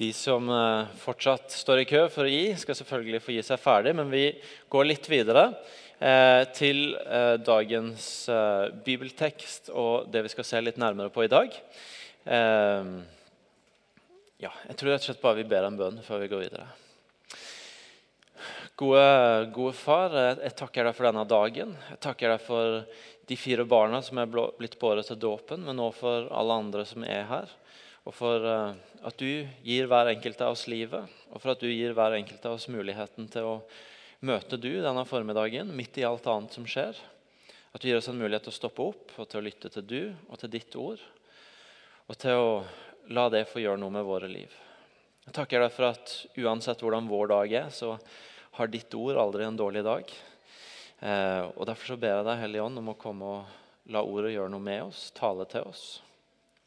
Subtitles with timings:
[0.00, 3.60] De som eh, fortsatt står i kø for å gi, skal selvfølgelig få gi seg
[3.60, 4.30] ferdig, men vi
[4.72, 5.42] går litt videre
[5.98, 8.06] eh, til eh, dagens
[8.86, 11.52] bibeltekst og det vi skal se litt nærmere på i dag.
[14.40, 16.66] Ja, jeg tror rett og slett bare vi ber en bønn før vi går videre.
[18.80, 19.06] Gode,
[19.52, 21.76] gode far, jeg takker deg for denne dagen.
[21.92, 22.80] Jeg takker deg for
[23.28, 27.04] de fire barna som er blitt båret til dåpen, men også for alle andre som
[27.04, 27.52] er her.
[28.08, 28.72] Og for uh,
[29.04, 32.44] at du gir hver enkelt av oss livet, og for at du gir hver enkelt
[32.48, 33.54] av oss muligheten til å
[34.24, 36.96] møte du denne formiddagen midt i alt annet som skjer.
[37.70, 39.86] At du gir oss en mulighet til å stoppe opp og til å lytte til
[39.86, 41.00] du og til ditt ord.
[42.10, 42.48] Og til å
[43.14, 44.50] la det få gjøre noe med våre liv.
[45.26, 47.94] Jeg takker deg for at uansett hvordan vår dag er, så
[48.56, 50.10] har ditt ord aldri en dårlig dag.
[51.00, 54.34] Eh, og Derfor så ber jeg deg, Hellige Ånd, om å komme og la ordet
[54.34, 55.84] gjøre noe med oss, tale til oss,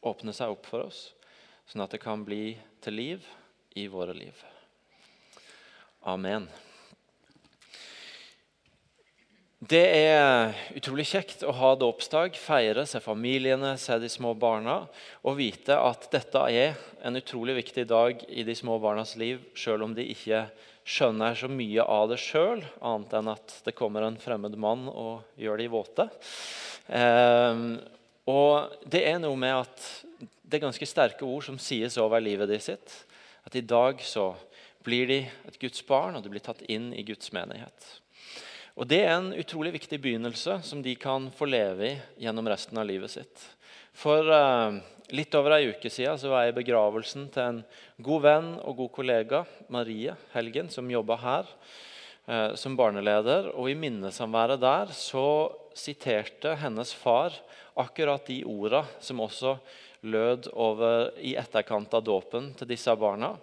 [0.00, 1.04] åpne seg opp for oss
[1.68, 3.32] sånn at det kan bli til liv
[3.78, 4.44] i våre liv.
[6.04, 6.46] Amen.
[9.64, 14.82] Det er utrolig kjekt å ha dåpsdag, feire, se familiene, se de små barna
[15.22, 19.86] og vite at dette er en utrolig viktig dag i de små barnas liv, selv
[19.86, 20.42] om de ikke
[20.84, 25.24] skjønner så mye av det sjøl, annet enn at det kommer en fremmed mann og
[25.40, 26.08] gjør de våte.
[26.92, 27.64] Eh,
[28.28, 29.88] og det er noe med at
[30.44, 32.92] det er ganske sterke ord som sies over livet de sitt.
[33.44, 34.34] At i dag så
[34.84, 37.86] blir de et Guds barn, og de blir tatt inn i Guds menighet.
[38.74, 42.78] Og Det er en utrolig viktig begynnelse som de kan få leve i gjennom resten
[42.80, 43.44] av livet sitt.
[43.94, 44.74] For uh,
[45.14, 47.60] litt over ei uke siden så var jeg i begravelsen til en
[48.02, 51.52] god venn og god kollega, Marie Helgen, som jobba her
[52.26, 53.52] uh, som barneleder.
[53.54, 57.38] Og I minnesamværet der så siterte hennes far
[57.78, 59.54] akkurat de orda som også
[60.04, 63.34] lød over i etterkant av dåpen til disse barna.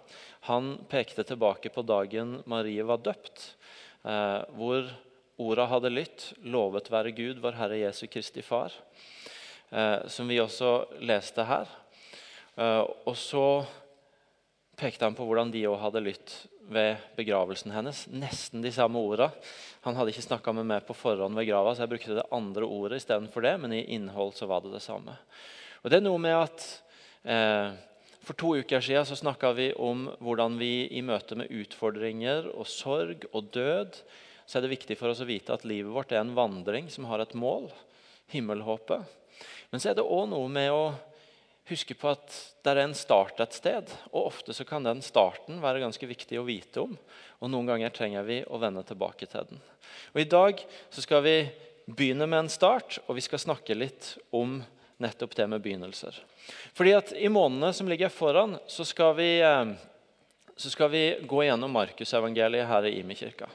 [0.48, 3.54] Han pekte tilbake på dagen Marie var døpt,
[4.04, 4.88] eh, hvor
[5.42, 8.72] orda hadde lytt 'Lovet være Gud, vår Herre Jesu Kristi Far',
[9.70, 11.68] eh, som vi også leste her.
[12.56, 13.64] Eh, og så
[14.76, 16.34] pekte han på hvordan de òg hadde lytt
[16.72, 18.06] ved begravelsen hennes.
[18.08, 19.30] Nesten de samme orda.
[19.82, 22.66] Han hadde ikke snakka med meg på forhånd ved grava, så jeg brukte det andre
[22.66, 25.16] ordet istedenfor det, men i innhold så var det det samme.
[25.82, 26.66] Og det er noe med at
[27.26, 27.72] eh,
[28.22, 32.68] For to uker siden så snakka vi om hvordan vi i møte med utfordringer og
[32.70, 33.98] sorg og død
[34.46, 37.06] så er det viktig for oss å vite at livet vårt er en vandring som
[37.08, 37.70] har et mål,
[38.34, 39.06] himmelhåpet.
[39.70, 40.92] Men så er det òg noe med å
[41.70, 43.92] huske på at det er en start et sted.
[44.10, 46.96] Og ofte så kan den starten være ganske viktig å vite om.
[47.40, 49.62] Og noen ganger trenger vi å vende tilbake til den.
[50.12, 50.62] Og I dag
[50.92, 51.36] så skal vi
[51.86, 54.60] begynne med en start, og vi skal snakke litt om
[55.02, 56.16] nettopp det med begynnelser.
[56.74, 59.74] Fordi at I månedene som ligger foran, så skal vi, eh,
[60.56, 63.50] så skal vi gå gjennom Markusevangeliet her i Imi kirka.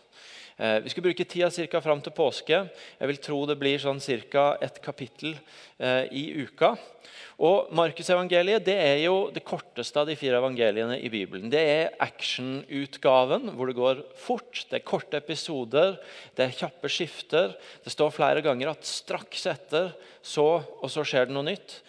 [0.58, 2.64] Eh, vi skal bruke tida cirka fram til påske.
[2.98, 4.58] Jeg vil tro det blir sånn ca.
[4.60, 5.36] ett kapittel
[5.78, 6.72] eh, i uka.
[7.38, 11.52] Og Markusevangeliet det er jo det korteste av de fire evangeliene i Bibelen.
[11.54, 14.66] Det er actionutgaven, hvor det går fort.
[14.66, 16.00] Det er korte episoder,
[16.34, 17.54] det er kjappe skifter.
[17.86, 19.94] Det står flere ganger at straks etter
[20.26, 21.84] så og så skjer det noe nytt.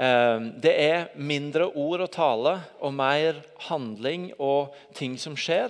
[0.00, 5.68] Eh, det er mindre ord å tale og mer handling og ting som skjer.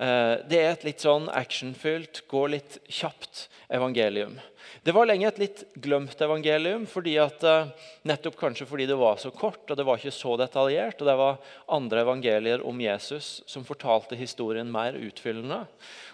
[0.00, 4.38] Eh, det er et litt sånn actionfylt, går litt kjapt evangelium.
[4.80, 7.68] Det var lenge et litt glemt evangelium, fordi at, eh,
[8.08, 11.02] nettopp kanskje fordi det var så kort og det var ikke så detaljert.
[11.02, 11.38] og Det var
[11.68, 15.66] andre evangelier om Jesus som fortalte historien mer utfyllende.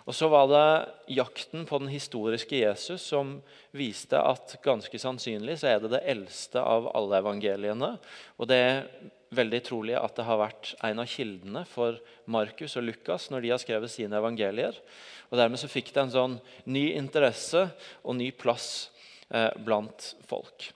[0.07, 3.41] Og så var det jakten på den historiske Jesus som
[3.73, 7.99] viste at ganske sannsynlig så er det det eldste av alle evangeliene.
[8.39, 8.89] Og det
[9.37, 13.53] veldig trolig at det har vært en av kildene for Markus og Lukas når de
[13.55, 14.77] har skrevet sine evangelier.
[15.31, 16.37] Og Dermed så fikk det en sånn
[16.71, 17.67] ny interesse
[18.03, 18.89] og ny plass
[19.67, 20.69] blant folk.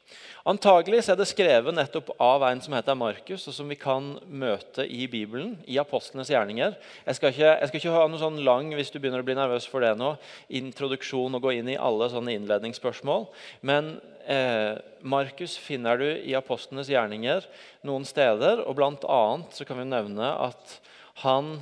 [0.49, 4.83] Antagelig er det skrevet nettopp av en som heter Markus, og som vi kan møte
[4.83, 6.75] i Bibelen, i apostlenes gjerninger.
[7.07, 9.36] Jeg skal ikke, jeg skal ikke ha noe sånn lang hvis du begynner å bli
[9.39, 10.15] nervøs for det nå,
[10.60, 13.28] introduksjon og gå inn i alle sånne innledningsspørsmål.
[13.69, 13.92] Men
[14.25, 17.47] eh, Markus finner du i apostlenes gjerninger
[17.86, 18.65] noen steder.
[18.65, 20.78] og Blant annet så kan vi nevne at
[21.22, 21.59] han,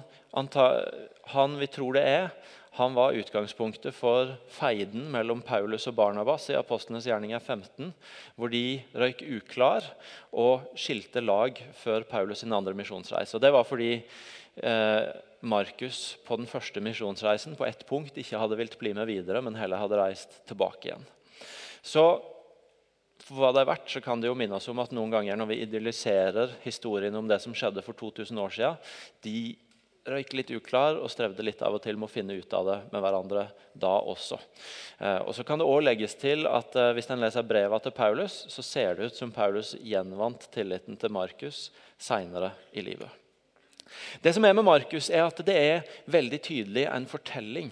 [1.34, 2.30] han vi tror det er,
[2.78, 7.90] han var utgangspunktet for feiden mellom Paulus og Barnabas i Apostlenes gjerninger 15,
[8.38, 9.86] hvor de røyk uklar
[10.30, 13.34] og skilte lag før Paulus sin andre misjonsreise.
[13.34, 15.10] Og det var fordi eh,
[15.42, 19.58] Markus på den første misjonsreisen på ett punkt ikke hadde vilt bli med videre, men
[19.58, 21.06] heller hadde reist tilbake igjen.
[21.82, 22.08] Så
[23.28, 25.36] for hva det er verdt, så kan det jo minne oss om at noen ganger
[25.36, 28.78] når vi idylliserer historien om det som skjedde for 2000 år siden,
[29.26, 29.40] de
[30.08, 32.76] røyk litt uklar og strevde litt av og til med å finne ut av det
[32.93, 33.44] med hverandre
[33.78, 34.38] da også.
[34.99, 37.94] Eh, og så kan det også legges til at eh, Hvis en leser breva til
[37.94, 41.69] Paulus, så ser det ut som Paulus gjenvant tilliten til Markus
[41.99, 43.10] seinere i livet.
[44.22, 47.70] Det som er med Markus, er at det er veldig tydelig en fortelling.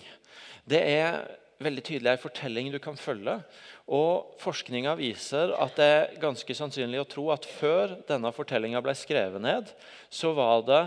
[0.66, 1.26] Det er
[1.62, 3.38] veldig tydelig en fortelling du kan følge.
[3.86, 8.94] Og Forskninga viser at det er ganske sannsynlig å tro at før denne fortellinga ble
[8.98, 9.70] skrevet ned,
[10.10, 10.82] så var det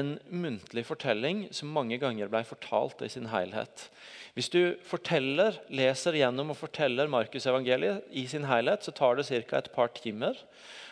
[0.00, 3.86] en muntlig fortelling som mange ganger ble fortalt i sin helhet.
[4.36, 9.26] Hvis du forteller, leser gjennom og forteller Markus evangeliet i sin helhet, så tar det
[9.30, 9.58] ca.
[9.58, 10.38] et par timer.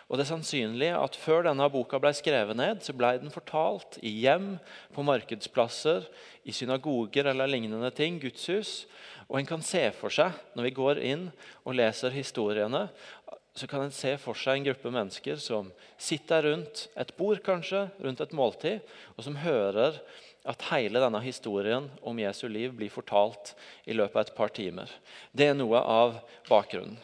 [0.08, 3.98] Og det er sannsynlig at Før denne boka ble skrevet ned, så ble den fortalt
[4.00, 4.56] i hjem,
[4.94, 6.08] på markedsplasser,
[6.48, 8.86] i synagoger eller lignende ting, gudshus.
[9.28, 11.28] Og en kan se for seg, Når vi går inn
[11.64, 12.88] og leser historiene,
[13.58, 17.88] så kan en se for seg en gruppe mennesker som sitter rundt et bord, kanskje,
[17.98, 18.80] rundt et måltid,
[19.16, 19.98] og som hører
[20.48, 23.54] at hele denne historien om Jesu liv blir fortalt
[23.84, 24.92] i løpet av et par timer.
[25.34, 26.96] Det er noe av bakgrunnen.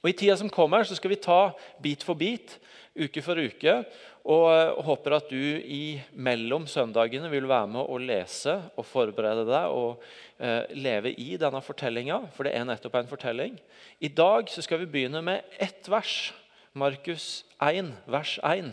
[0.00, 1.52] Og I tida som kommer, så skal vi ta
[1.82, 2.56] bit for bit,
[2.96, 3.82] uke for uke.
[4.22, 4.46] Og,
[4.78, 9.74] og håper at du i mellom søndagene vil være med å lese og forberede deg
[9.74, 10.04] og
[10.38, 13.56] eh, leve i denne fortellinga, for det er nettopp en fortelling.
[13.98, 16.30] I dag så skal vi begynne med ett vers
[16.72, 18.70] Markus 1, vers 1.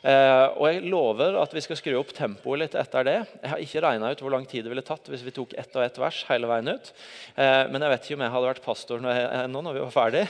[0.00, 3.18] Eh, og Jeg lover at vi skal skru opp tempoet litt etter det.
[3.42, 5.76] Jeg har ikke regna ut hvor lang tid det ville tatt hvis vi tok ett
[5.76, 6.88] og ett vers hele veien ut.
[7.36, 10.24] Eh, men jeg vet ikke om jeg hadde vært pastor ennå når vi var ferdig,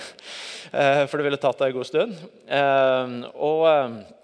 [0.74, 2.18] eh, for det ville tatt en god stund.
[2.50, 4.23] Eh, og, eh,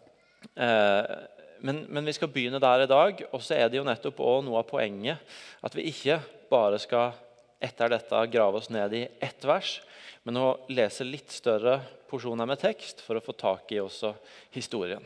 [0.54, 3.24] men, men, vi skal begynne der i dag.
[3.30, 5.20] Og så er det jo nettopp også noe av poenget
[5.62, 6.20] at vi ikke
[6.50, 7.14] bare skal
[7.60, 9.78] etter dette grave oss ned i ett vers,
[10.24, 11.78] men å lese litt større
[12.10, 14.14] porsjoner med tekst for å få tak i også
[14.56, 15.04] historien.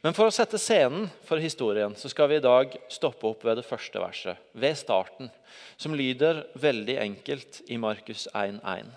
[0.00, 3.58] Men for å sette scenen for historien så skal vi i dag stoppe opp ved
[3.60, 5.30] det første verset, ved starten,
[5.76, 8.88] som lyder veldig enkelt i Markus 1,1.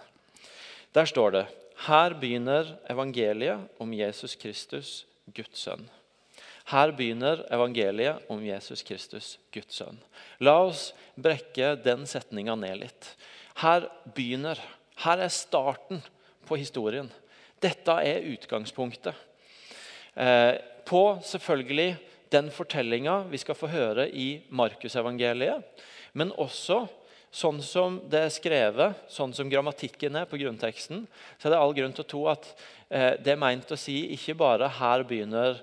[0.96, 1.46] Der står det
[1.86, 5.06] her begynner evangeliet om Jesus Kristus,
[5.36, 5.88] Guds sønn.
[6.70, 9.98] Her begynner evangeliet om Jesus Kristus, Guds sønn.
[10.40, 13.14] La oss brekke den setninga ned litt.
[13.64, 14.60] Her begynner.
[15.04, 16.04] Her er starten
[16.48, 17.10] på historien.
[17.64, 19.16] Dette er utgangspunktet.
[20.16, 20.56] Eh,
[20.86, 21.98] på selvfølgelig
[22.32, 25.66] den fortellinga vi skal få høre i Markusevangeliet,
[26.14, 26.84] men også
[27.32, 31.04] sånn som det er skrevet, sånn som grammatikken er på grunnteksten,
[31.38, 32.48] så er det all grunn til å tro at
[32.90, 35.62] eh, det er meint å si ikke bare her begynner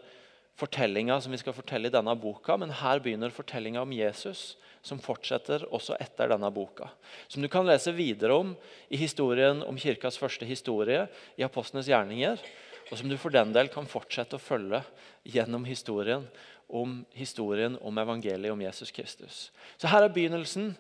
[0.56, 4.54] fortellinga som vi skal fortelle i denne boka, men her begynner fortellinga om Jesus
[4.86, 6.88] som fortsetter også etter denne boka.
[7.28, 8.54] Som du kan lese videre om
[8.88, 12.38] i historien om kirkas første historie i Apostlenes gjerninger.
[12.86, 14.84] Og som du for den del kan fortsette å følge
[15.26, 16.28] gjennom historien
[16.66, 19.48] om historien om evangeliet om Jesus Kristus.
[19.78, 20.72] Så her er begynnelsen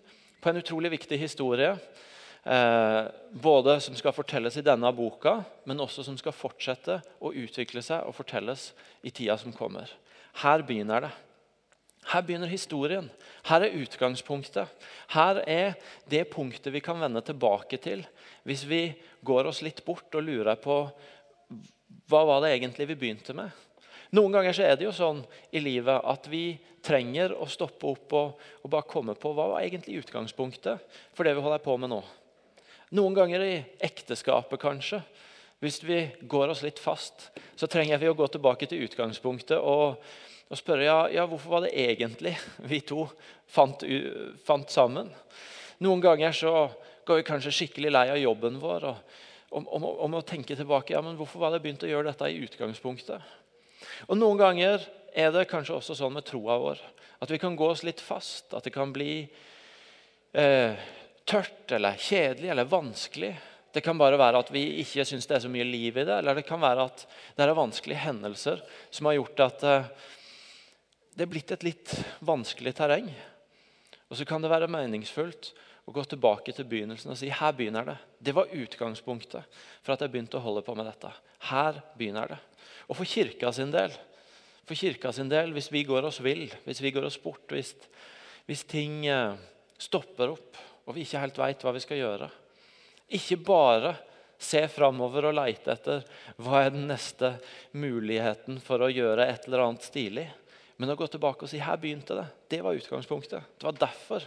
[0.46, 1.72] på en utrolig viktig historie.
[2.46, 7.82] Eh, både som skal fortelles i denne boka, men også som skal fortsette å utvikle
[7.82, 8.68] seg og fortelles
[9.02, 9.90] i tida som kommer.
[10.38, 11.10] Her begynner det.
[12.12, 13.10] Her begynner historien.
[13.50, 14.86] Her er utgangspunktet.
[15.16, 15.74] Her er
[16.06, 18.06] det punktet vi kan vende tilbake til
[18.46, 18.84] hvis vi
[19.26, 20.84] går oss litt bort og lurer på
[22.06, 23.50] hva var det egentlig vi begynte med.
[24.14, 28.14] Noen ganger så er det jo sånn i livet at vi trenger å stoppe opp
[28.14, 31.90] og, og bare komme på hva var egentlig utgangspunktet for det vi holder på med
[31.90, 32.02] nå.
[32.94, 35.00] Noen ganger i ekteskapet, kanskje.
[35.58, 40.02] Hvis vi går oss litt fast, så trenger vi å gå tilbake til utgangspunktet og
[40.46, 42.36] og spørre ja, ja, hvorfor var det egentlig
[42.70, 43.06] vi to
[43.50, 43.82] fant,
[44.46, 45.10] fant, sammen.
[45.82, 46.52] Noen ganger så
[47.06, 48.86] går vi kanskje skikkelig lei av jobben vår.
[48.92, 49.24] og
[49.56, 52.30] om, om, om, å tenke tilbake ja, men hvorfor var det begynt å gjøre dette
[52.30, 53.22] i utgangspunktet.
[54.06, 54.84] Og Noen ganger
[55.16, 56.82] er det kanskje også sånn med troa vår
[57.18, 58.52] at vi kan gå oss litt fast.
[58.54, 59.26] At det kan bli
[60.36, 60.88] eh,
[61.24, 63.32] tørt eller kjedelig eller vanskelig.
[63.72, 66.18] Det kan bare være at vi ikke syns det er så mye liv i det.
[66.20, 69.88] Eller det kan være at det er vanskelige hendelser som har gjort at eh,
[71.16, 73.08] det er blitt et litt vanskelig terreng.
[74.10, 75.54] Og så kan det være meningsfullt
[75.86, 77.96] å gå tilbake til begynnelsen og si her begynner det.
[78.18, 81.12] Det var utgangspunktet for at jeg begynte å holde på med dette.
[81.48, 82.38] Her begynner det.
[82.86, 83.92] Og for kirka sin del,
[84.66, 87.74] for kirka sin del hvis vi går oss vill, hvis vi går oss bort, hvis,
[88.46, 89.38] hvis ting eh,
[89.78, 92.28] stopper opp og vi ikke helt veit hva vi skal gjøre
[93.18, 93.96] Ikke bare
[94.38, 96.02] se framover og leite etter
[96.42, 97.36] hva er den neste
[97.72, 100.26] muligheten for å gjøre et eller annet stilig.
[100.76, 103.54] Men å gå tilbake og si her begynte det, det var utgangspunktet.
[103.56, 104.26] Det var derfor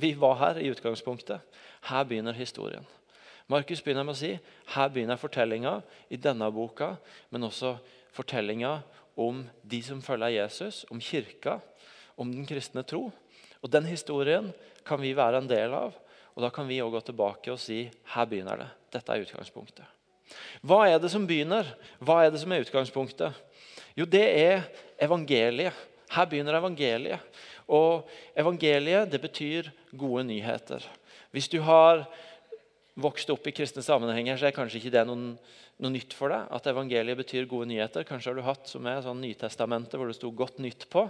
[0.00, 1.44] vi var her i utgangspunktet.
[1.90, 2.86] Her begynner historien.
[3.52, 4.32] Markus begynner med å si
[4.72, 5.74] her begynner fortellinga
[6.08, 6.94] i denne boka,
[7.28, 7.74] men også
[8.16, 8.78] fortellinga
[9.20, 11.58] om de som følger Jesus, om kirka,
[12.16, 13.08] om den kristne tro.
[13.60, 14.52] Og Den historien
[14.86, 15.94] kan vi være en del av,
[16.34, 17.82] og da kan vi også gå tilbake og si
[18.14, 18.68] her begynner det.
[18.94, 19.84] Dette er utgangspunktet.
[20.62, 21.66] Hva er det som begynner?
[21.98, 23.34] Hva er det som er utgangspunktet?
[23.98, 24.62] Jo, det er
[25.02, 25.74] evangeliet.
[26.10, 27.20] Her begynner evangeliet.
[27.70, 30.86] Og evangeliet det betyr gode nyheter.
[31.30, 32.06] Hvis du har
[32.98, 35.30] vokst opp i kristne sammenhenger, så er kanskje ikke det noen,
[35.80, 36.48] noe nytt for deg.
[36.52, 38.06] At evangeliet betyr gode nyheter.
[38.08, 41.06] Kanskje har du hatt som er sånn Nytestamentet hvor det sto 'godt nytt' på.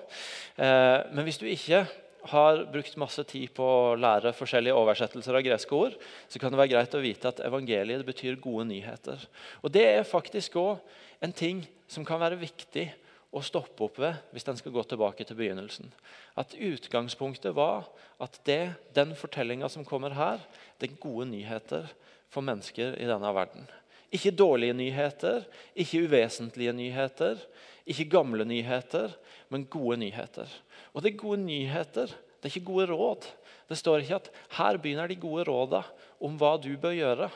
[0.59, 1.87] Eh, men hvis du ikke
[2.29, 5.97] har brukt masse tid på å lære forskjellige oversettelser av greske ord,
[6.29, 9.19] så kan det være greit å vite at evangeliet betyr gode nyheter.
[9.65, 10.79] Og Det er faktisk òg
[11.23, 12.91] en ting som kan være viktig
[13.31, 15.91] å stoppe opp ved hvis en skal gå tilbake til begynnelsen.
[16.39, 17.87] At Utgangspunktet var
[18.23, 20.43] at det, den fortellinga som kommer her,
[20.79, 21.87] det er gode nyheter
[22.31, 23.69] for mennesker i denne verden.
[24.11, 25.45] Ikke dårlige nyheter,
[25.79, 27.39] ikke uvesentlige nyheter,
[27.87, 29.15] ikke gamle nyheter,
[29.51, 30.51] men gode nyheter.
[30.95, 33.29] Og det er gode nyheter, det er ikke gode råd.
[33.71, 35.85] Det står ikke at her begynner de gode råda
[36.19, 37.31] om hva du bør gjøre.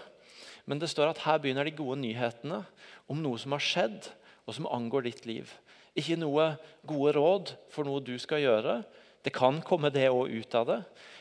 [0.66, 2.64] Men det står at her begynner de gode nyhetene
[3.06, 4.10] om noe som har skjedd,
[4.44, 5.48] og som angår ditt liv.
[5.94, 6.54] Ikke noe
[6.86, 8.80] gode råd for noe du skal gjøre.
[9.24, 10.80] Det kan komme det òg ut av det.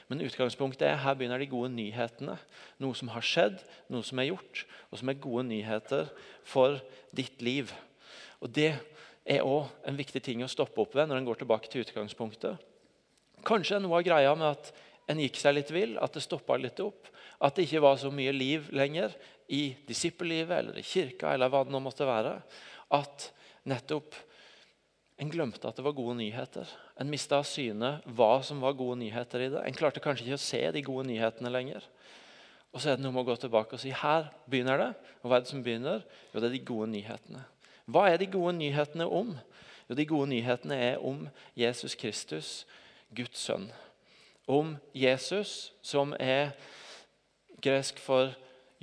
[0.09, 2.35] Men utgangspunktet er her begynner de gode nyhetene.
[2.83, 3.61] Noe som har skjedd,
[3.93, 6.09] noe som er gjort, og som er gode nyheter
[6.47, 6.81] for
[7.15, 7.71] ditt liv.
[8.43, 8.73] Og Det
[9.23, 12.59] er òg en viktig ting å stoppe opp ved når en går tilbake til utgangspunktet.
[13.47, 14.73] Kanskje noe av greia med at
[15.11, 17.07] en gikk seg litt vill, at det stoppa litt opp.
[17.43, 19.15] At det ikke var så mye liv lenger
[19.51, 21.33] i disippellivet eller i kirka.
[21.33, 22.41] eller hva det nå måtte være,
[22.91, 23.31] At
[23.65, 24.13] nettopp
[25.23, 26.67] en glemte at det var gode nyheter.
[26.99, 29.61] En mista av syne hva som var gode nyheter i det.
[29.63, 31.85] En klarte kanskje ikke å se de gode nyhetene lenger.
[32.73, 34.91] Og så er det noe med å gå tilbake og si her begynner det.
[35.21, 36.03] Og hva er det som begynner?
[36.33, 37.43] Jo, det er de gode nyhetene.
[37.85, 39.35] Hva er de gode nyhetene om?
[39.87, 41.27] Jo, De gode nyhetene er om
[41.59, 42.65] Jesus Kristus,
[43.13, 43.69] Guds sønn.
[44.47, 46.55] Om Jesus, som er
[47.63, 48.33] gresk for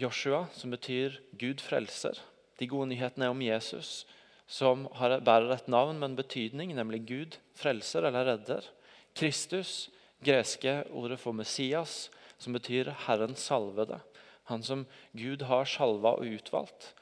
[0.00, 2.16] Joshua, som betyr Gud frelser.
[2.60, 4.06] De gode nyhetene er om Jesus,
[4.50, 8.66] som bærer et navn med en betydning, nemlig Gud, frelser eller redder.
[9.14, 9.90] Kristus,
[10.24, 14.00] greske ordet for Messias, som betyr Herren salvede.
[14.50, 16.94] Han som Gud har salva og utvalgt.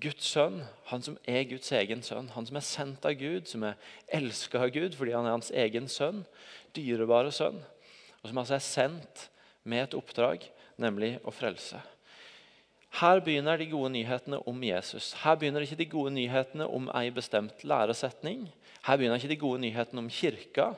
[0.00, 2.30] Guds sønn, han som er Guds egen sønn.
[2.34, 3.78] Han som er sendt av Gud, som er
[4.16, 6.24] elska av Gud fordi han er hans egen sønn.
[6.74, 7.60] Dyrebare sønn.
[8.22, 9.26] Og som altså er sendt
[9.62, 10.46] med et oppdrag,
[10.80, 11.78] nemlig å frelse.
[12.90, 15.12] Her begynner de gode nyhetene om Jesus.
[15.22, 18.48] Her begynner ikke de gode nyhetene om ei bestemt læresetning.
[18.86, 20.72] Her begynner ikke de gode nyhetene om kirka,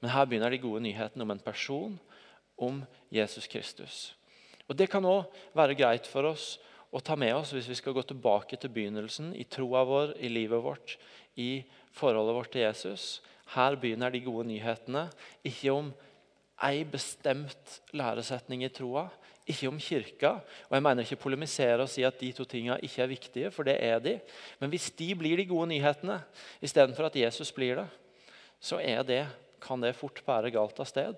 [0.00, 1.98] men her begynner de gode nyhetene om en person,
[2.58, 4.14] om Jesus Kristus.
[4.68, 6.56] Og Det kan òg være greit for oss
[6.94, 10.30] å ta med oss hvis vi skal gå tilbake til begynnelsen i troa vår, i
[10.30, 10.96] livet vårt,
[11.36, 13.20] i forholdet vårt til Jesus.
[13.54, 15.08] Her begynner de gode nyhetene.
[15.44, 15.92] Ikke om
[16.66, 19.08] ei bestemt læresetning i troa,
[19.46, 20.32] ikke om kirka.
[20.68, 23.62] Og Jeg mener ikke polemisere og si at de to tingene ikke er viktige, for
[23.62, 24.18] det er de.
[24.60, 26.20] Men hvis de blir de gode nyhetene
[26.62, 27.86] istedenfor at Jesus blir det,
[28.60, 29.26] så det,
[29.60, 31.14] kan det fort bære galt av sted.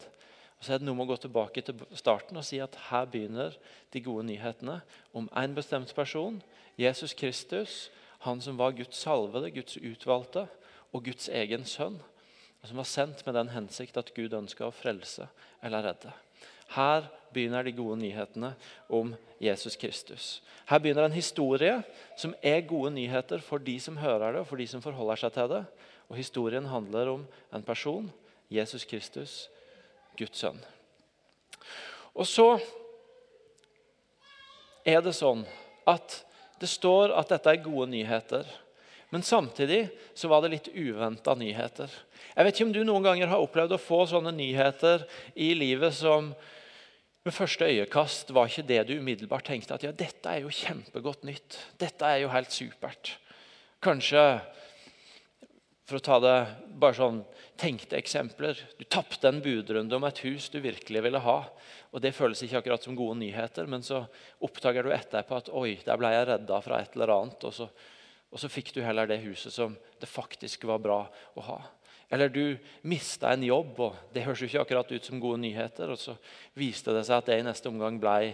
[0.58, 3.06] Og så er det noe med å gå tilbake til starten og si at her
[3.06, 3.54] begynner
[3.92, 4.80] de gode nyhetene
[5.14, 6.42] om en bestemt person,
[6.78, 7.90] Jesus Kristus,
[8.26, 10.48] han som var Guds salvede, Guds utvalgte
[10.92, 12.00] og Guds egen sønn.
[12.66, 15.28] Som var sendt med den hensikt at Gud ønska å frelse
[15.62, 16.10] eller redde.
[16.74, 18.52] Her begynner de gode nyhetene
[18.88, 20.38] om Jesus Kristus.
[20.68, 21.78] Her begynner en historie
[22.18, 25.34] som er gode nyheter for de som hører det, og for de som forholder seg
[25.36, 25.62] til det.
[26.08, 28.10] Og Historien handler om en person,
[28.50, 29.46] Jesus Kristus,
[30.18, 30.60] Guds sønn.
[32.18, 32.56] Og så
[34.88, 35.44] er det sånn
[35.88, 36.22] at
[36.58, 38.48] det står at dette er gode nyheter.
[39.12, 41.92] Men samtidig så var det litt uventa nyheter.
[42.34, 45.96] Jeg vet ikke om du noen ganger har opplevd å få sånne nyheter i livet
[45.96, 46.32] som
[47.28, 51.26] ved første øyekast var ikke det du umiddelbart tenkte at ja, dette er jo kjempegodt
[51.28, 51.58] nytt.
[51.80, 53.18] Dette er jo helt supert.
[53.84, 54.22] Kanskje,
[55.88, 56.36] for å ta det
[56.80, 57.20] bare sånn
[57.58, 61.38] tenkte eksempler Du tapte en budrunde om et hus du virkelig ville ha.
[61.92, 64.04] og Det føles ikke akkurat som gode nyheter, men så
[64.40, 67.44] oppdager du etterpå at oi, der ble jeg redda fra et eller annet.
[67.44, 67.68] Og så,
[68.30, 71.02] og så fikk du heller det huset som det faktisk var bra
[71.36, 71.58] å ha.
[72.08, 72.56] Eller du
[72.88, 75.90] mista en jobb, og det høres jo ikke akkurat ut som gode nyheter.
[75.92, 76.16] Og så
[76.56, 78.32] viste det seg at det i neste omgang ble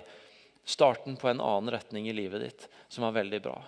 [0.64, 3.59] starten på en annen retning i livet ditt som var veldig bra.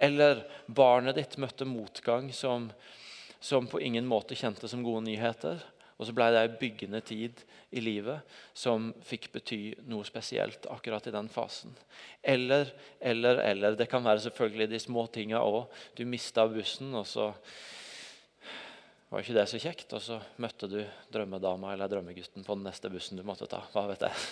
[0.00, 2.70] Eller barnet ditt møtte motgang som,
[3.42, 5.60] som på ingen måte kjente som gode nyheter.
[6.00, 7.42] Og så ble det ei byggende tid
[7.76, 8.24] i livet
[8.56, 9.58] som fikk bety
[9.90, 11.74] noe spesielt akkurat i den fasen.
[12.22, 13.76] Eller, eller, eller.
[13.76, 15.66] Det kan være selvfølgelig de små tinga òg.
[15.98, 17.28] Du mista bussen, og så
[19.10, 19.90] var ikke det så kjekt.
[19.96, 20.78] Og så møtte du
[21.12, 23.64] drømmedama eller drømmegutten på den neste bussen du måtte ta.
[23.74, 24.28] hva vet jeg.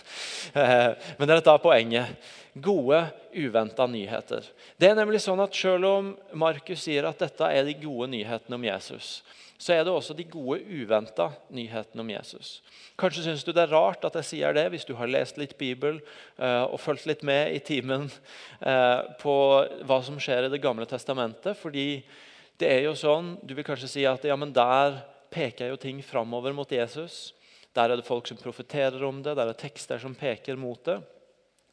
[0.57, 2.15] Eh, men dere tar poenget.
[2.55, 3.03] Gode,
[3.35, 4.47] uventa nyheter.
[4.79, 8.57] Det er nemlig sånn at Selv om Markus sier at dette er de gode nyhetene
[8.57, 9.19] om Jesus,
[9.59, 12.61] så er det også de gode, uventa nyhetene om Jesus.
[12.99, 15.57] Kanskje syns du det er rart at jeg sier det, hvis du har lest litt
[15.59, 15.99] Bibel
[16.39, 18.07] uh, og fulgt litt med i timen
[18.63, 19.35] uh, på
[19.83, 21.59] hva som skjer i Det gamle testamentet.
[21.59, 22.05] fordi
[22.59, 26.03] det er jo sånn, Du vil kanskje si at ja, men der peker jo ting
[26.03, 27.33] framover mot Jesus.
[27.77, 30.99] Der er det folk som profeterer om det, der er tekster som peker mot det.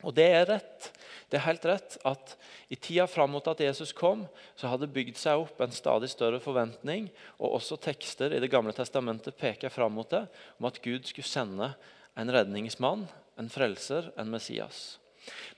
[0.05, 0.89] Og det er rett.
[1.31, 2.35] Det er helt rett at
[2.69, 6.41] i tida fram mot at Jesus kom, så hadde bygd seg opp en stadig større
[6.43, 7.07] forventning,
[7.39, 10.25] og også tekster i Det gamle testamentet peker fram mot det,
[10.59, 11.71] om at Gud skulle sende
[12.15, 13.07] en redningsmann,
[13.39, 14.99] en frelser, en Messias.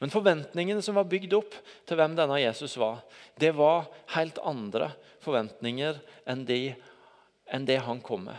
[0.01, 1.55] Men forventningene som var bygd opp
[1.88, 3.01] til hvem denne Jesus var,
[3.39, 4.91] det var helt andre
[5.25, 6.75] forventninger enn, de,
[7.51, 8.38] enn det han kom med.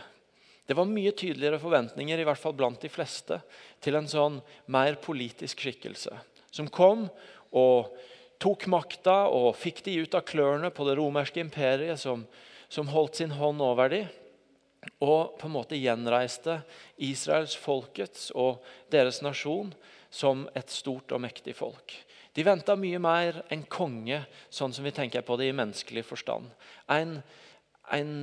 [0.69, 3.39] Det var mye tydeligere forventninger i hvert fall blant de fleste,
[3.81, 4.37] til en sånn
[4.69, 6.13] mer politisk skikkelse.
[6.53, 7.07] Som kom
[7.57, 7.89] og
[8.41, 12.21] tok makta og fikk de ut av klørne på det romerske imperiet, som,
[12.69, 14.07] som holdt sin hånd over dem,
[15.03, 16.61] og på en måte gjenreiste
[17.03, 18.61] Israels folkets og
[18.93, 19.73] deres nasjon
[20.09, 21.93] som et stort og mektig folk.
[22.33, 24.21] De venta mye mer en konge,
[24.53, 26.49] sånn som vi tenker på det i menneskelig forstand.
[26.89, 27.19] En,
[27.93, 28.13] en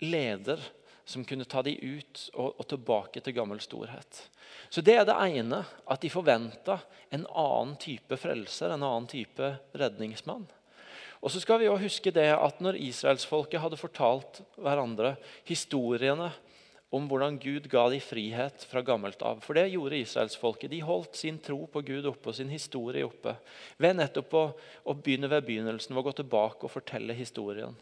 [0.00, 0.62] leder
[1.08, 4.26] som kunne ta de ut og, og, tilbake til gammel storhet.
[4.68, 6.80] Så Det er det ene, at de forventa
[7.14, 10.44] en annen type frelser, en annen type redningsmann.
[11.24, 15.16] Og så skal vi også huske det at Når israelsfolket hadde fortalt hverandre
[15.48, 16.30] historiene
[16.94, 19.42] om hvordan Gud ga dem frihet fra gammelt av.
[19.44, 20.70] For det gjorde israelsfolket.
[20.72, 23.34] De holdt sin tro på Gud oppe og sin historie oppe
[23.80, 24.44] ved nettopp å,
[24.88, 27.76] å begynne ved begynnelsen å gå tilbake og fortelle historien.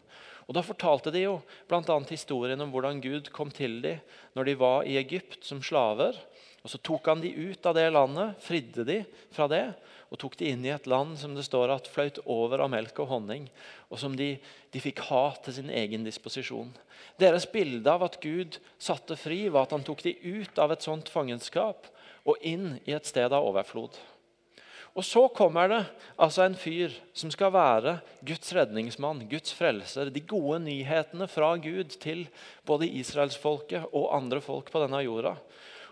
[0.47, 1.37] Og Da fortalte de jo
[1.67, 1.97] bl.a.
[2.09, 4.03] historien om hvordan Gud kom til dem
[4.35, 6.15] når de var i Egypt som slaver.
[6.67, 8.97] Og Så tok han de ut av det landet, fridde de
[9.31, 9.69] fra det
[10.11, 12.99] og tok de inn i et land som det står at fløyt over av melk
[13.03, 13.45] og honning,
[13.87, 14.33] og som de,
[14.71, 16.73] de fikk ha til sin egen disposisjon.
[17.19, 20.83] Deres bilde av at Gud satte fri, var at han tok de ut av et
[20.83, 21.87] sånt fangenskap
[22.27, 23.95] og inn i et sted av overflod.
[24.97, 25.81] Og Så kommer det
[26.19, 30.09] altså en fyr som skal være Guds redningsmann, Guds frelser.
[30.11, 32.25] De gode nyhetene fra Gud til
[32.65, 35.35] både israelsfolket og andre folk på denne jorda.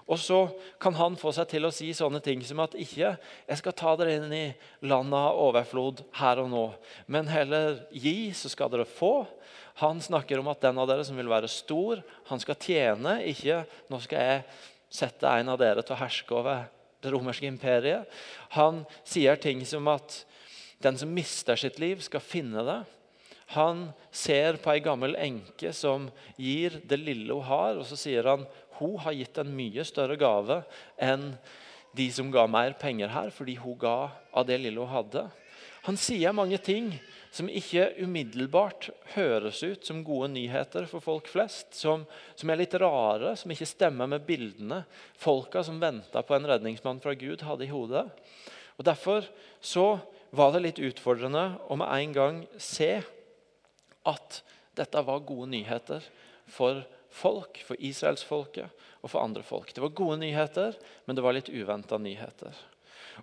[0.05, 0.39] Og så
[0.81, 3.95] kan han få seg til å si sånne ting som at ikke jeg skal ta
[3.97, 4.45] dere inn i
[4.85, 6.65] landet av overflod her og nå,
[7.09, 9.25] men heller gi, så skal dere få.
[9.81, 13.17] Han snakker om at den av dere som vil være stor, han skal tjene.
[13.27, 14.45] Ikke nå skal jeg
[14.93, 16.67] sette en av dere til å herske over
[17.03, 18.05] det romerske imperiet.
[18.55, 20.21] Han sier ting som at
[20.85, 22.81] den som mister sitt liv, skal finne det.
[23.53, 28.25] Han ser på ei gammel enke som gir det lille hun har, og så sier
[28.31, 28.45] han
[28.79, 30.61] hun har gitt en mye større gave
[31.01, 31.33] enn
[31.95, 35.27] de som ga mer penger her, fordi hun ga av det lille hun hadde.
[35.85, 36.89] Han sier mange ting
[37.35, 41.75] som ikke umiddelbart høres ut som gode nyheter for folk flest.
[41.77, 44.81] Som, som er litt rare, som ikke stemmer med bildene
[45.21, 48.07] folka som venta på en redningsmann fra Gud, hadde i hodet.
[48.79, 49.27] Og Derfor
[49.61, 49.99] så
[50.35, 52.91] var det litt utfordrende å med en gang se
[54.05, 54.41] at
[54.75, 56.03] dette var gode nyheter
[56.51, 56.81] for
[57.15, 59.71] folk, for israelsfolket og for andre folk.
[59.73, 60.75] Det var gode nyheter,
[61.05, 62.55] men det var litt uventa nyheter.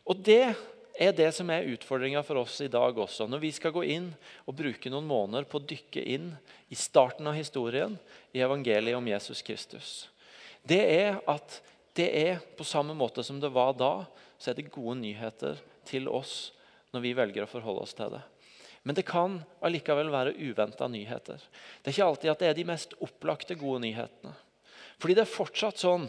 [0.05, 0.55] Og det
[1.01, 3.27] er det som er utfordringa for oss i dag også.
[3.29, 4.11] Når vi skal gå inn
[4.47, 6.33] og bruke noen måneder på å dykke inn
[6.73, 7.97] i starten av historien
[8.33, 9.93] i evangeliet om Jesus Kristus.
[10.63, 11.61] Det er at
[11.97, 14.05] det er på samme måte som det var da,
[14.39, 16.53] så er det gode nyheter til oss
[16.93, 18.23] når vi velger å forholde oss til det.
[18.83, 21.39] Men det kan allikevel være uventa nyheter.
[21.83, 24.35] Det er ikke alltid at det er de mest opplagte gode nyhetene.
[24.99, 26.09] Fordi det er fortsatt sånn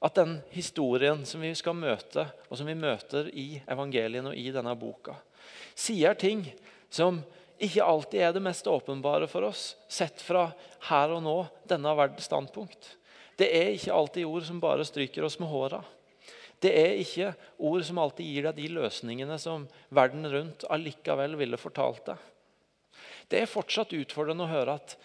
[0.00, 4.48] at den historien som vi skal møte, og som vi møter i evangelien og i
[4.54, 5.14] denne boka,
[5.76, 6.46] sier ting
[6.90, 7.20] som
[7.60, 10.48] ikke alltid er det mest åpenbare for oss, sett fra
[10.88, 11.36] her og nå,
[11.68, 12.94] denne verdens standpunkt.
[13.36, 15.82] Det er ikke alltid ord som bare stryker oss med håra.
[16.60, 17.30] Det er ikke
[17.64, 19.64] ord som alltid gir deg de løsningene som
[19.96, 22.26] verden rundt allikevel ville fortalt deg.
[23.30, 24.96] Det er fortsatt utfordrende å høre at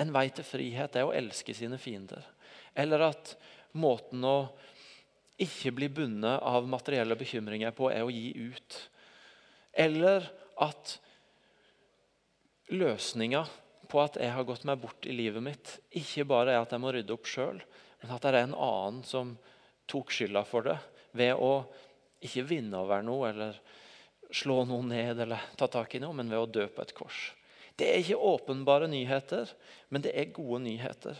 [0.00, 2.24] en vei til frihet er å elske sine fiender.
[2.74, 3.34] Eller at
[3.78, 4.50] måten å
[5.40, 8.78] ikke bli bundet av materielle bekymringer på, er å gi ut.
[9.72, 10.26] Eller
[10.60, 10.96] at
[12.74, 13.44] løsninga
[13.90, 16.82] på at jeg har gått meg bort i livet mitt, ikke bare er at jeg
[16.82, 17.60] må rydde opp sjøl,
[18.00, 19.32] men at det er en annen som
[19.90, 20.78] tok skylda for det
[21.16, 21.64] ved å
[22.22, 23.60] ikke vinne over noe eller
[24.30, 27.20] slå noe ned eller ta tak i noe, men ved å dø på et kors.
[27.74, 29.50] Det er ikke åpenbare nyheter,
[29.88, 31.18] men det er gode nyheter.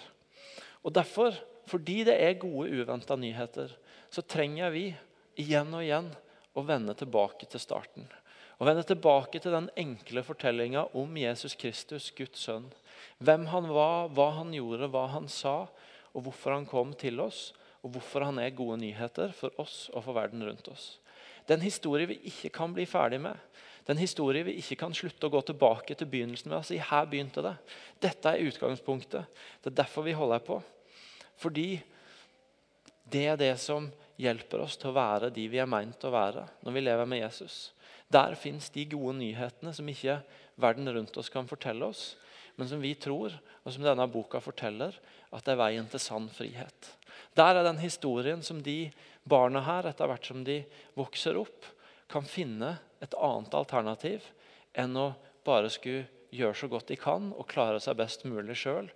[0.85, 1.35] Og Derfor,
[1.69, 3.73] fordi det er gode, uventa nyheter,
[4.13, 4.91] så trenger vi
[5.41, 6.11] igjen og igjen
[6.53, 8.09] å vende tilbake til starten.
[8.61, 12.67] Å vende tilbake til den enkle fortellinga om Jesus Kristus, Guds sønn.
[13.25, 15.63] Hvem han var, hva han gjorde, hva han sa,
[16.13, 17.55] og hvorfor han kom til oss.
[17.81, 20.99] Og hvorfor han er gode nyheter for oss og for verden rundt oss.
[21.47, 23.37] Det er en historie vi ikke kan bli ferdig med.
[23.81, 26.69] Det er en historie vi ikke kan slutte å gå tilbake til begynnelsen med og
[26.69, 27.57] si her begynte det.
[28.05, 29.41] Dette er utgangspunktet.
[29.63, 30.61] Det er derfor vi holder på.
[31.41, 31.81] Fordi
[33.11, 33.89] det er det som
[34.21, 37.23] hjelper oss til å være de vi er meint å være når vi lever med
[37.25, 37.71] Jesus.
[38.13, 40.21] Der fins de gode nyhetene som ikke
[40.61, 42.15] verden rundt oss kan fortelle oss,
[42.59, 43.33] men som vi tror,
[43.65, 44.97] og som denne boka forteller,
[45.31, 46.91] at det er veien til sann frihet.
[47.39, 48.91] Der er den historien som de
[49.29, 50.63] barna her, etter hvert som de
[50.99, 51.69] vokser opp,
[52.11, 54.25] kan finne et annet alternativ
[54.79, 55.13] enn å
[55.47, 58.91] bare skulle gjøre så godt de kan og klare seg best mulig sjøl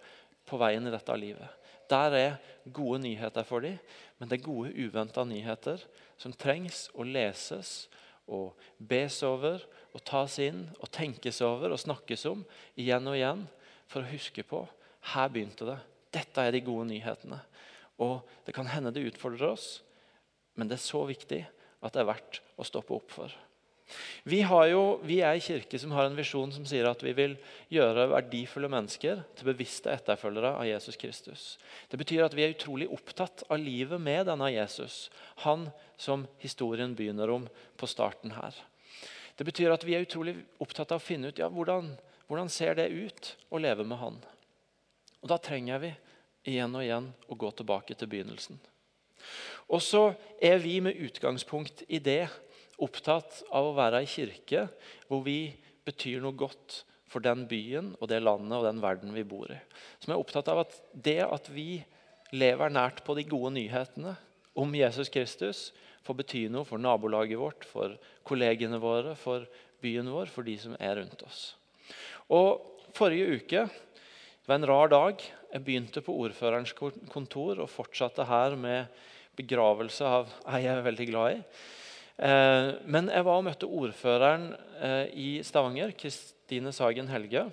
[0.49, 1.51] på veien i dette livet.
[1.91, 2.37] Der er
[2.73, 3.79] gode nyheter for dem,
[4.19, 5.83] men det er gode, uventa nyheter
[6.21, 7.89] som trengs å leses
[8.31, 9.61] og bes over
[9.93, 12.45] og tas inn og tenkes over og snakkes om
[12.81, 13.45] igjen og igjen
[13.91, 14.63] for å huske på
[15.13, 15.81] her begynte det.
[16.15, 17.41] Dette er de gode nyhetene.
[18.03, 19.83] Og Det kan hende det utfordrer oss,
[20.55, 21.45] men det er så viktig
[21.85, 23.33] at det er verdt å stoppe opp for.
[24.25, 27.35] Vi, jo, vi er en kirke som har en visjon som sier at vi vil
[27.73, 31.43] gjøre verdifulle mennesker til bevisste etterfølgere av Jesus Kristus.
[31.93, 35.11] Det betyr at vi er utrolig opptatt av livet med denne Jesus.
[35.45, 35.69] Han
[36.01, 37.45] som historien begynner om
[37.77, 38.57] på starten her.
[39.37, 41.93] Det betyr at vi er utrolig opptatt av å finne ut ja, hvordan,
[42.31, 44.19] hvordan ser det ut å leve med han.
[45.21, 45.93] Og Da trenger vi
[46.49, 48.59] igjen og igjen og gå tilbake til begynnelsen.
[49.73, 50.11] Og så
[50.43, 52.27] er vi med utgangspunkt i det
[52.83, 54.67] opptatt av å være ei kirke
[55.09, 55.55] hvor vi
[55.87, 59.59] betyr noe godt for den byen og det landet og den verden vi bor i.
[60.03, 61.85] Som er opptatt av at det at vi
[62.35, 64.17] lever nært på de gode nyhetene
[64.59, 65.71] om Jesus Kristus,
[66.05, 67.95] får bety noe for nabolaget vårt, for
[68.27, 69.47] kollegene våre, for
[69.83, 71.55] byen vår, for de som er rundt oss.
[72.33, 73.65] Og Forrige uke
[74.45, 75.23] det var en rar dag.
[75.55, 78.88] Jeg begynte på ordførerens kontor og fortsatte her med
[79.38, 81.43] begravelse av ei jeg er veldig glad i.
[82.27, 84.49] Eh, men jeg var og møtte ordføreren
[84.83, 87.45] eh, i Stavanger, Kristine Sagen Helge.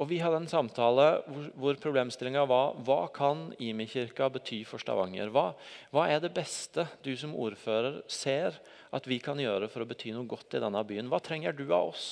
[0.00, 5.28] Og Vi hadde en samtale hvor, hvor problemstillinga var hva kan Imi-kirka bety for Stavanger.
[5.28, 5.50] Hva,
[5.92, 8.56] hva, er det beste du som ordfører ser
[8.92, 11.12] at vi kan gjøre for å bety noe godt i denne byen?
[11.12, 12.06] Hva trenger du av oss?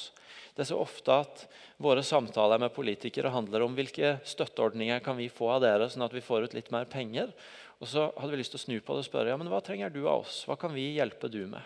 [0.52, 1.46] Det er så ofte at
[1.80, 6.14] våre samtaler med politikere handler om hvilke støtteordninger kan vi få av dere, sånn at
[6.14, 7.32] vi får ut litt mer penger.
[7.80, 9.62] Og så hadde vi lyst til å snu på det og spørre ja, men hva
[9.64, 10.42] trenger du av oss.
[10.44, 11.64] Hva kan vi hjelpe du med?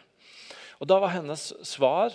[0.80, 2.10] Og Da var hennes svar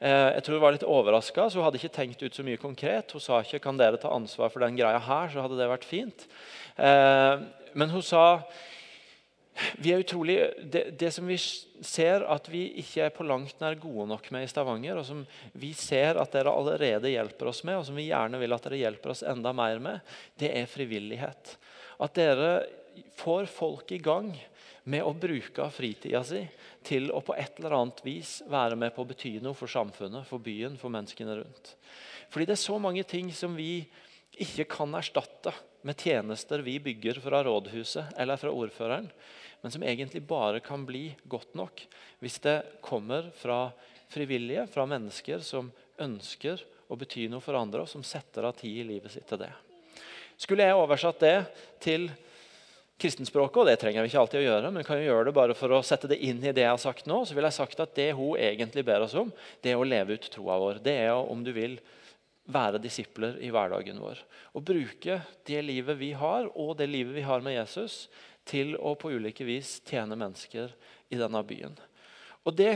[0.00, 1.48] eh, jeg tror hun var litt overraska.
[1.52, 3.14] Hun hadde ikke tenkt ut så mye konkret.
[3.14, 5.88] Hun sa ikke kan dere ta ansvar for den greia her, så hadde det vært
[5.88, 6.26] fint.
[6.76, 8.24] Eh, men hun sa
[9.80, 10.36] vi er utrolig,
[10.72, 14.46] det, det, som vi ser at vi ikke er på langt nær gode nok med
[14.46, 15.24] i Stavanger, og som
[15.58, 18.80] vi ser at dere allerede hjelper oss med, og som vi gjerne vil at dere
[18.80, 21.56] hjelper oss enda mer med, det er frivillighet.
[22.00, 22.52] At dere
[23.20, 24.32] får folk i gang
[24.88, 26.40] med å bruke fritida si
[26.86, 30.26] til å på et eller annet vis være med på å bety noe for samfunnet,
[30.28, 31.74] for byen, for menneskene rundt.
[32.30, 33.84] Fordi det er så mange ting som vi
[34.40, 35.52] ikke kan erstatte
[35.84, 39.08] med tjenester vi bygger fra rådhuset eller fra ordføreren
[39.60, 41.82] men som egentlig bare kan bli godt nok
[42.20, 43.70] hvis det kommer fra
[44.10, 48.80] frivillige, fra mennesker som ønsker å bety noe for andre, og som setter av tid
[48.80, 49.52] i livet sitt til det.
[50.40, 51.36] Skulle jeg oversatt det
[51.82, 52.08] til
[53.00, 55.56] kristenspråket, og det trenger vi ikke alltid å gjøre, men kan jo gjøre det bare
[55.58, 57.80] for å sette det inn i det jeg har sagt nå, så vil jeg sagt
[57.82, 59.32] at det hun egentlig ber oss om,
[59.64, 60.82] det er å leve ut troa vår.
[60.84, 61.78] Det er om du vil
[62.50, 64.20] være disipler i hverdagen vår.
[64.52, 68.04] Å bruke det livet vi har, og det livet vi har med Jesus,
[68.48, 70.72] til å på ulike vis tjene mennesker
[71.12, 71.76] i denne byen.
[72.44, 72.74] Og Det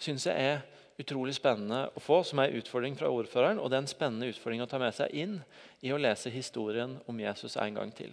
[0.00, 0.62] syns jeg er
[1.00, 3.60] utrolig spennende å få, som er en utfordring fra ordføreren.
[3.60, 5.38] Og det er en spennende utfordring å ta med seg inn
[5.84, 8.12] i å lese historien om Jesus en gang til.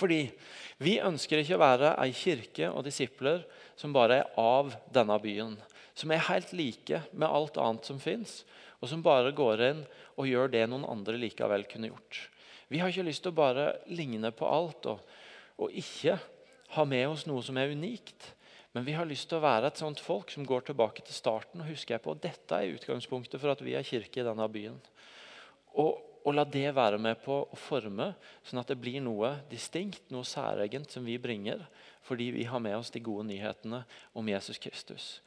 [0.00, 0.22] Fordi
[0.80, 3.44] vi ønsker ikke å være ei kirke og disipler
[3.76, 5.58] som bare er av denne byen.
[5.94, 8.40] Som er helt like med alt annet som fins,
[8.80, 9.82] og som bare går inn
[10.16, 12.22] og gjør det noen andre likevel kunne gjort.
[12.72, 15.02] Vi har ikke lyst til å bare ligne på alt og
[15.60, 16.16] og ikke
[16.76, 18.32] ha med oss noe som er unikt.
[18.72, 21.62] Men vi har lyst til å være et sånt folk som går tilbake til starten
[21.62, 24.78] og husker på at dette er utgangspunktet for at vi er kirke i denne byen.
[25.82, 28.12] Og og la det være med på å forme,
[28.44, 31.62] sånn at det blir noe distinkt, noe særegent som vi bringer,
[32.06, 33.84] fordi vi har med oss de gode nyhetene
[34.16, 35.18] om Jesus Kristus.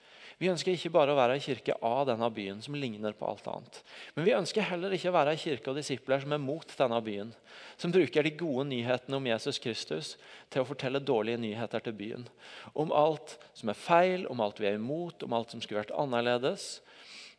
[0.41, 3.45] Vi ønsker ikke bare å være ei kirke av denne byen som ligner på alt
[3.49, 3.79] annet.
[4.15, 6.99] Men vi ønsker heller ikke å være ei kirke og disipler som er mot denne
[7.05, 7.33] byen.
[7.77, 10.15] Som bruker de gode nyhetene om Jesus Kristus
[10.51, 12.25] til å fortelle dårlige nyheter til byen.
[12.73, 15.95] Om alt som er feil, om alt vi er imot, om alt som skulle vært
[15.95, 16.81] annerledes.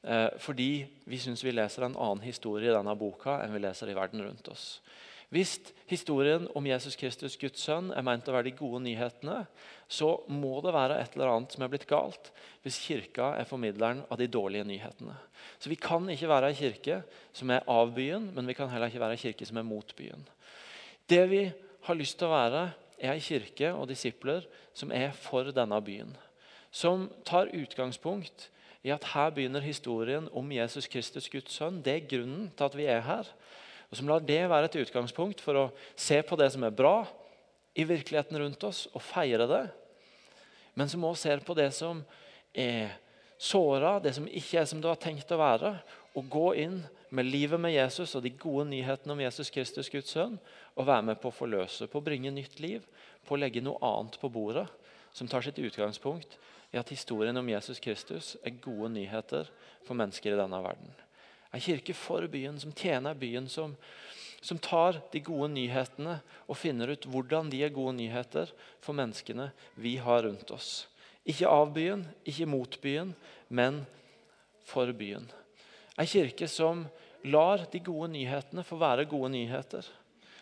[0.04, 3.88] Eh, fordi vi syns vi leser en annen historie i denne boka enn vi leser
[3.88, 4.82] i verden rundt oss.
[5.32, 5.56] Hvis
[5.90, 9.40] historien om Jesus Kristus, Guds sønn, er meint å være de gode nyhetene,
[9.88, 12.30] så må det være et eller annet som er blitt galt
[12.62, 15.16] hvis kirka er formidleren av de dårlige nyhetene.
[15.58, 17.00] Så Vi kan ikke være ei kirke
[17.32, 19.96] som er av byen, men vi kan heller ikke være ei kirke som er mot
[19.96, 20.28] byen.
[21.08, 21.44] Det vi
[21.88, 22.64] har lyst til å være,
[23.00, 26.14] er ei kirke og disipler som er for denne byen.
[26.70, 28.50] Som tar utgangspunkt
[28.84, 31.80] i at her begynner historien om Jesus Kristus, Guds sønn.
[31.84, 33.30] Det er grunnen til at vi er her
[33.94, 37.04] og som lar det være et utgangspunkt for å se på det som er bra
[37.78, 39.64] i virkeligheten rundt oss, og feire det.
[40.74, 42.00] Men som også ser på det som
[42.50, 42.96] er
[43.38, 45.76] såra, det som ikke er som det var tenkt å være.
[46.18, 46.80] Og gå inn
[47.14, 50.40] med livet med Jesus og de gode nyhetene om Jesus Kristus, Guds sønn,
[50.74, 52.82] og være med på å forløse, på å bringe nytt liv,
[53.22, 54.66] på å legge noe annet på bordet
[55.14, 56.38] som tar sitt utgangspunkt
[56.74, 59.50] i at historien om Jesus Kristus er gode nyheter
[59.86, 60.90] for mennesker i denne verden.
[61.54, 63.76] En kirke for byen, som tjener byen, som,
[64.42, 66.16] som tar de gode nyhetene
[66.48, 68.50] og finner ut hvordan de er gode nyheter
[68.82, 70.88] for menneskene vi har rundt oss.
[71.22, 73.14] Ikke av byen, ikke mot byen,
[73.48, 73.84] men
[74.66, 75.30] for byen.
[75.94, 76.88] En kirke som
[77.22, 79.86] lar de gode nyhetene få være gode nyheter.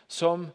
[0.09, 0.49] Som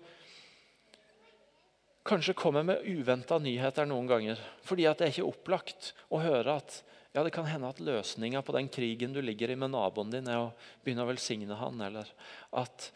[2.08, 4.41] kanskje kommer med uventa nyheter noen ganger.
[4.65, 6.84] Fordi at det er ikke opplagt å høre at
[7.15, 10.28] ja, Det kan hende at løsninga på den krigen du ligger i med naboen din,
[10.30, 10.52] er å
[10.84, 12.06] begynne å velsigne han, eller
[12.54, 12.91] at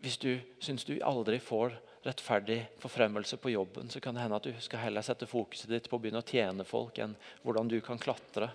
[0.00, 0.30] hvis du
[0.64, 1.74] syns du aldri får
[2.06, 5.90] rettferdig forfremmelse på jobben, så kan det hende at du skal heller sette fokuset ditt
[5.90, 8.48] på å begynne å tjene folk enn hvordan du kan klatre.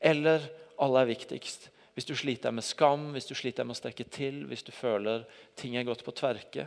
[0.00, 0.48] Eller,
[0.82, 4.66] aller viktigst, hvis du sliter med skam, hvis du sliter med å strekke til, hvis
[4.66, 6.66] du føler ting er gått på tverke,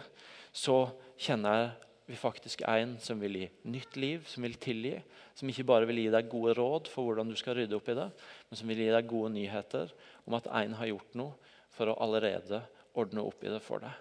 [0.55, 0.85] så
[1.19, 1.71] kjenner jeg
[2.05, 4.97] vi faktisk en som vil gi nytt liv, som vil tilgi.
[5.37, 7.97] Som ikke bare vil gi deg gode råd for hvordan du skal rydde opp i
[7.97, 8.09] det,
[8.49, 9.93] men som vil gi deg gode nyheter
[10.27, 12.61] om at en har gjort noe for å allerede
[12.99, 13.95] ordne opp i det for deg.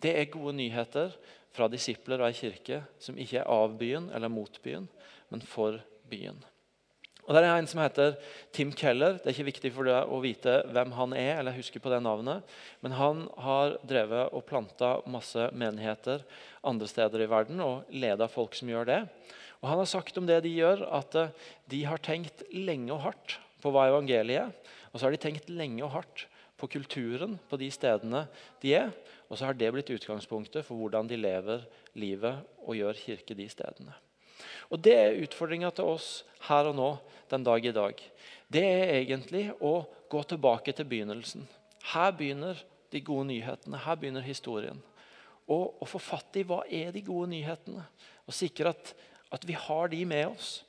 [0.00, 1.16] Det er gode nyheter
[1.52, 4.86] fra disipler og ei kirke som ikke er av byen eller mot byen,
[5.32, 6.38] men for byen.
[7.26, 8.16] Og Der er en som heter
[8.52, 9.18] Tim Keller.
[9.18, 12.00] Det er ikke viktig for deg å vite hvem han er, eller huske på det
[12.02, 12.42] navnet,
[12.80, 16.24] men han har drevet og planta masse menigheter
[16.66, 19.00] andre steder i verden og leda folk som gjør det.
[19.60, 21.32] Og Han har sagt om det de gjør, at eh,
[21.68, 24.76] de har tenkt lenge og hardt på hva evangeliet er.
[24.90, 26.26] Og så har de tenkt lenge og hardt
[26.60, 28.24] på kulturen på de stedene
[28.64, 28.92] de er.
[29.28, 33.48] Og så har det blitt utgangspunktet for hvordan de lever livet og gjør kirke de
[33.52, 33.94] stedene.
[34.70, 36.10] Og Det er utfordringa til oss
[36.46, 36.90] her og nå
[37.30, 38.02] den dag i dag.
[38.50, 41.46] Det er egentlig å gå tilbake til begynnelsen.
[41.92, 42.58] Her begynner
[42.90, 43.82] de gode nyhetene.
[43.82, 44.78] Her begynner historien.
[45.50, 47.82] Og å få fatt i hva er de gode nyhetene,
[48.26, 48.92] og sikre at,
[49.34, 50.60] at vi har de med oss.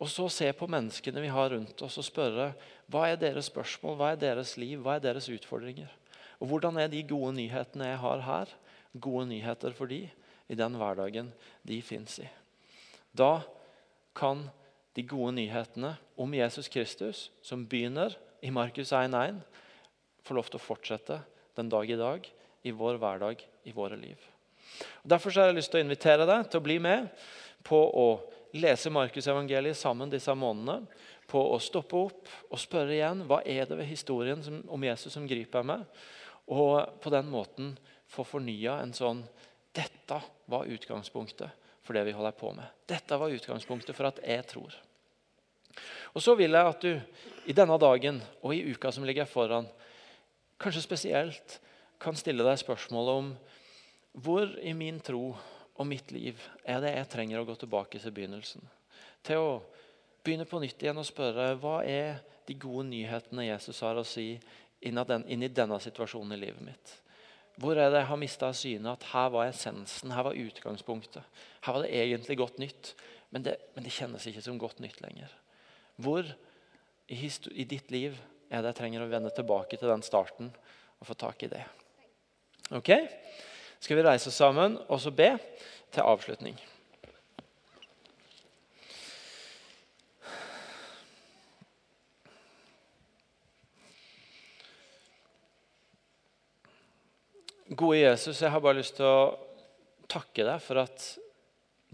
[0.00, 2.50] Og så se på menneskene vi har rundt oss og spørre
[2.90, 5.90] hva er deres spørsmål, hva er deres liv, hva er deres utfordringer.
[6.40, 8.54] Og Hvordan er de gode nyhetene jeg har her,
[8.96, 10.06] gode nyheter for de
[10.50, 11.28] i den hverdagen
[11.68, 12.30] de fins i.
[13.16, 13.40] Da
[14.16, 14.48] kan
[14.94, 19.40] de gode nyhetene om Jesus Kristus, som begynner i Markus 1,1,
[20.22, 21.20] få lov til å fortsette
[21.58, 22.26] den dag i dag
[22.66, 24.18] i vår hverdag, i våre liv.
[25.02, 27.08] Og derfor har jeg lyst til å invitere deg til å bli med
[27.66, 28.06] på å
[28.56, 30.86] lese Markusevangeliet sammen disse månedene.
[31.30, 35.14] På å stoppe opp og spørre igjen hva er det ved historien som, om Jesus
[35.14, 35.84] som griper meg.
[36.50, 37.76] Og på den måten
[38.10, 39.22] få fornya en sånn
[39.70, 40.16] Dette
[40.50, 42.66] var utgangspunktet for det vi holder på med.
[42.88, 44.74] Dette var utgangspunktet for at jeg tror.
[46.14, 47.00] Og Så vil jeg at du
[47.46, 49.68] i denne dagen og i uka som ligger foran,
[50.60, 51.60] kanskje spesielt
[52.00, 53.30] kan stille deg spørsmålet om
[54.12, 55.36] hvor i min tro
[55.80, 58.64] og mitt liv er det jeg trenger å gå tilbake til begynnelsen.
[59.24, 59.52] Til å
[60.24, 64.34] begynne på nytt igjen og spørre hva er de gode nyhetene Jesus har å si
[64.80, 66.92] inn i denne situasjonen i livet mitt.
[67.60, 71.24] Hvor er det jeg har mista synet at her var essensen, her var utgangspunktet.
[71.66, 72.94] Her var det egentlig godt nytt,
[73.30, 75.32] men det, men det kjennes ikke som godt nytt lenger.
[76.00, 76.24] Hvor
[77.10, 77.18] i,
[77.52, 78.16] i, ditt liv
[78.50, 80.52] er det jeg trenger å vende tilbake til den starten
[81.00, 81.62] og få tak i det?
[82.70, 82.92] Ok?
[83.80, 85.34] Skal vi reise oss sammen og så be
[85.90, 86.56] til avslutning?
[97.80, 99.38] Gode Jesus, jeg har bare lyst til å
[100.10, 101.04] takke deg for at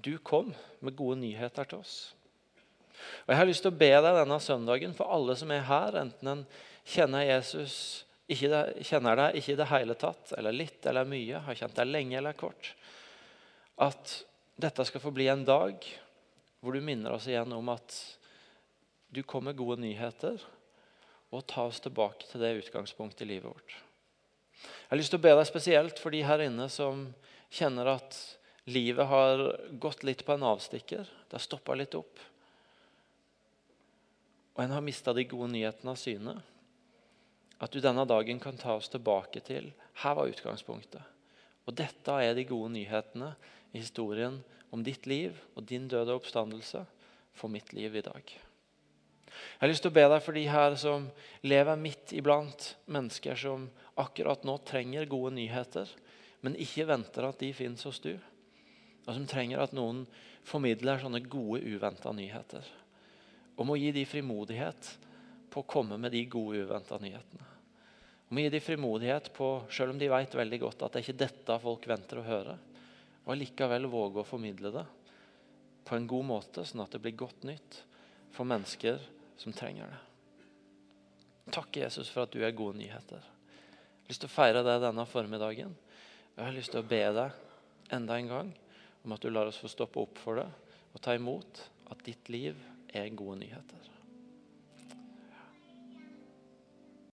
[0.02, 0.48] du kom
[0.82, 1.94] med gode nyheter til oss.
[3.26, 6.00] Og Jeg har lyst til å be deg denne søndagen for alle som er her,
[6.00, 6.42] enten en
[6.82, 11.44] kjenner Jesus, ikke det, kjenner deg ikke i det hele tatt, eller litt eller mye,
[11.46, 12.72] har kjent deg lenge eller kort,
[13.78, 14.18] at
[14.58, 15.86] dette skal få bli en dag
[16.58, 17.94] hvor du minner oss igjen om at
[19.14, 20.42] du kom med gode nyheter,
[21.30, 23.82] og ta oss tilbake til det utgangspunktet i livet vårt.
[24.86, 27.08] Jeg har lyst til å be deg spesielt for de her inne som
[27.50, 28.14] kjenner at
[28.70, 29.42] livet har
[29.82, 31.02] gått litt på en avstikker.
[31.26, 32.22] Det har stoppa litt opp.
[34.54, 36.36] Og en har mista de gode nyhetene av syne.
[37.58, 39.72] At du denne dagen kan ta oss tilbake til
[40.04, 41.02] her var utgangspunktet.
[41.66, 43.34] Og dette er de gode nyhetene
[43.74, 44.38] i historien
[44.70, 46.86] om ditt liv og din døde oppstandelse
[47.34, 48.36] for mitt liv i dag.
[49.26, 51.08] Jeg har lyst til å be deg for de her som
[51.46, 53.66] lever midt iblant mennesker som
[53.98, 55.90] akkurat nå trenger gode nyheter,
[56.44, 58.12] men ikke venter at de finnes hos du.
[59.06, 60.04] Og som trenger at noen
[60.46, 62.64] formidler sånne gode, uventa nyheter.
[63.56, 64.92] Og må gi de frimodighet
[65.50, 67.48] på å komme med de gode, uventa nyhetene.
[68.26, 71.06] Og må gi de frimodighet på, selv om de vet veldig godt at det er
[71.06, 72.56] ikke dette folk venter å høre,
[73.24, 74.86] og allikevel våge å formidle det
[75.86, 77.80] på en god måte, sånn at det blir godt nytt
[78.34, 78.98] for mennesker
[79.36, 80.02] som trenger det.
[81.54, 83.22] Takk, Jesus, for at du er gode nyheter.
[83.22, 85.74] Jeg har lyst til å feire deg denne formiddagen.
[86.36, 88.54] Jeg har lyst til å be deg enda en gang
[89.06, 90.48] om at du lar oss få stoppe opp for det
[90.92, 91.60] og ta imot
[91.92, 92.58] at ditt liv
[92.96, 93.95] er gode nyheter.